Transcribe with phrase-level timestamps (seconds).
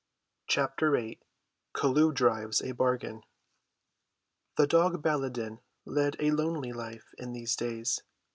[0.47, 1.19] CHAPTER VIII
[1.77, 3.21] CHELLUH DRIVES A BARGAIN
[4.57, 8.01] The dog, Baladan, led a lonely life in these days.